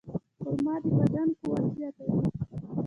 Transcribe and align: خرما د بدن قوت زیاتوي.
خرما 0.43 0.75
د 0.81 0.85
بدن 0.97 1.29
قوت 1.41 1.63
زیاتوي. 1.75 2.19